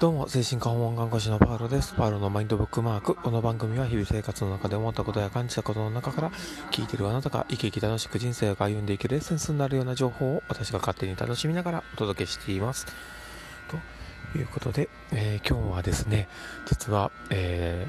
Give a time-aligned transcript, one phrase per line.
[0.00, 1.92] どうも、精神科訪問看護師のパウロです。
[1.94, 3.16] パウロのマインドブックマーク。
[3.16, 6.30] この番組は日々生活の中で思ったことや感じたことの中から、
[6.70, 12.86] 聞いてるあなたが生き生き楽しく人生を歩んでいけるエッセンスになるような情報を私が勝手に楽しみながらお届けしています。
[14.32, 16.28] ということで、えー、今日はですね、
[16.66, 17.88] 実は、え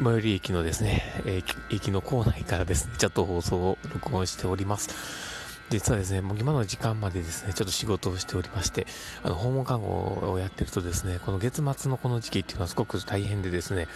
[0.00, 5.39] ー、最寄り駅のですね、えー、駅の構内からですね、ちょっと放送を録音しております。
[5.70, 8.88] 実はですね、もう今の時間までですね、ちょっと仕事をしておりまして、
[9.22, 13.86] あの、訪問看護をやってるとですね、この月末のこの時期っていうのはすごく大変でですね、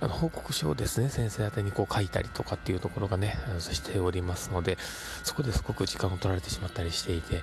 [0.00, 4.78] あの、報告書をですね、先生宛にこう書いたりとかっていうところがね、あのしておりますので、
[5.24, 7.42] そこですごく時間を取られてしまったりしていて、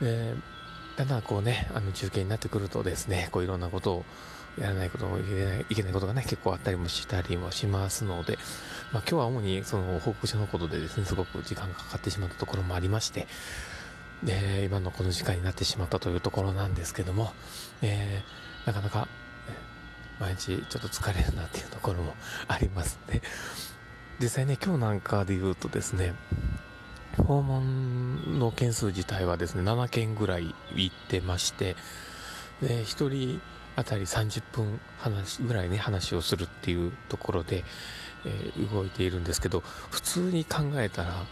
[0.00, 0.34] で、
[0.96, 4.04] だんだんこうね、あの、中継になってくるとですね、こういろんなことを
[4.60, 8.38] やらないこともいけないいけないことがね、結構あったりもしたりもしますので、
[8.92, 13.26] まあ、今日は主にその報告書のことでですね、すごく時間がかかってしまったところもありまして、
[14.22, 17.32] で、今のこの時間になってしまったというところなんですけども、
[17.82, 19.08] えー、なかなか、
[20.18, 22.14] 毎日ちょっと疲れるなっていうところも
[22.48, 23.22] ありますね。
[24.20, 26.14] 実際ね、今日なんかで言うとですね、
[27.16, 31.76] 訪問の件数自体はですね、7件ぐらい行ってまして、
[32.60, 33.40] で、1人
[33.78, 37.62] あたり30分話ぐらいね話をするっていうところで、
[38.26, 41.24] えー、動いているんですけど普通に考えたら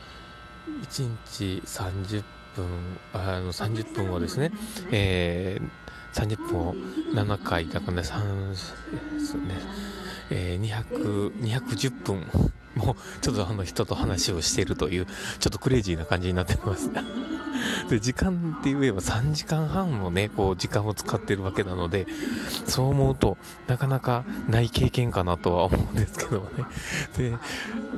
[0.83, 2.23] 1日30
[2.55, 2.67] 分
[3.13, 4.53] あの30分をですね、
[4.93, 6.75] えー、30分を
[7.15, 8.53] 7回だからね3
[9.43, 9.55] ね、
[10.31, 12.25] えー、200 210分
[12.77, 15.07] もうちょっとあの人と話をしているという
[15.41, 16.91] ちょっとクレイジーな感じになってます
[17.89, 22.07] で、時間って言えば3時間半もね、こう時間を使ってるわけなので、
[22.67, 26.65] そう思うとなかなかない経験かなとは思うんですけどね。
[27.17, 27.37] で、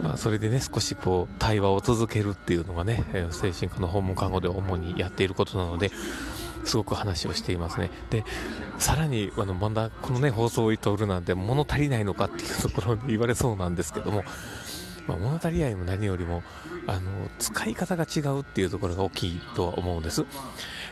[0.02, 5.90] まあそれでね、少しこう対話を続けるっていうのがね、精神科の訪問看護で主にやっていることなので、
[6.68, 7.90] すごく話をしていますね。
[8.10, 8.24] で、
[8.78, 14.24] さらに、あの、まだこのね、放送をとおるなんて物足りないのかっていうところで言われそうなんですけども、
[15.08, 16.42] まあ、物足り合いも何よりも
[16.86, 20.24] あの使い方が違うっていうところが大きいとは思うんです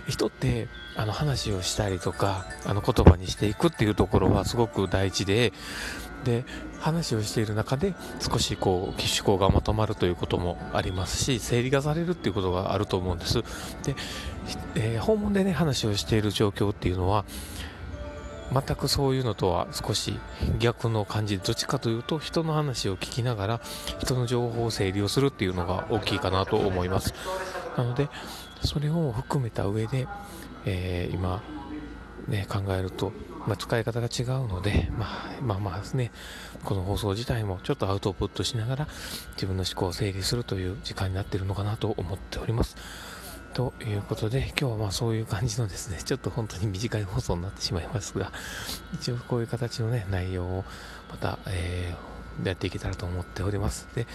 [0.08, 5.52] 人ってあの話をしたりとかあの言葉にしていくっていうところはすごく大事で
[6.26, 6.44] で
[6.80, 13.42] 話をしている中で少しこう思考がまとまるということもありますし整理がされるっていうことがあると思うんです。
[13.84, 13.94] で、
[14.74, 17.24] えー、訪問でね話をしている状況っていうのは
[18.52, 20.18] 全くそういうのとは少し
[20.58, 23.60] 逆の感じでどっちかというと人の話を聞きながら
[24.00, 27.14] 人の情報を整理をするっていうのが大きいかなと思います。
[27.76, 28.08] なので
[28.64, 30.08] それを含めた上で、
[30.64, 31.40] えー、今
[32.28, 33.12] ね考えると、
[33.46, 36.10] まあ、使い方が違うので、まあ、まあまあですね。
[36.64, 38.88] この放送自体もちょっとアウトプットしながら
[39.34, 42.76] 自分の思考を整理するという時間になっているのかなと思っております。
[43.54, 48.30] ということで、今日はまあそういう感じのですね、ちょっと本当に短い放送になってしまいますが、
[48.94, 50.64] 一応こういう形のね、内容を
[51.10, 53.88] また、えー、やっていけたらと思っております。
[53.94, 54.06] で、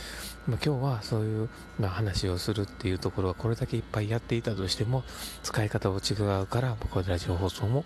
[0.48, 1.50] まあ、今日はそういう、
[1.80, 5.04] まあ、話をするっていうところはこれだけいっぱいやっていたとしても、
[5.44, 7.86] 使い方を違うから、僕はラジオ放送も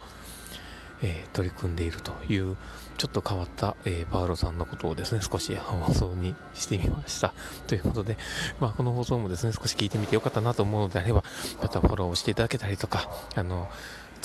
[1.02, 2.56] えー、取り組んでいるという
[2.98, 7.34] ちょっと変わった、えー、パウロさんのことをですね少し放送にしてみました
[7.68, 8.18] ということで、
[8.60, 11.24] まあ、この放送もですね少し聞いてみてよかったなと思うのであれば
[11.62, 13.70] またフォローしていただけたりとかあの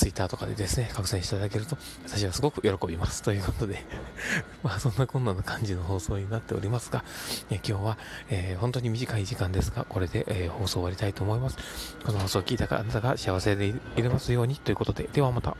[0.00, 3.22] ツイッターとかでですね、拡散していただけると、私はすごく喜びます。
[3.22, 3.84] ということで
[4.64, 7.04] まあそんなこんなの感じの放送になっておりますが、
[7.50, 7.98] え今日は、
[8.30, 11.58] えー、本当に短い時間ですが、これで、えー、放送終わりたいと思います。
[12.02, 15.54] この放送を聞いたあなたが幸せでいれますようにということで、ではまた。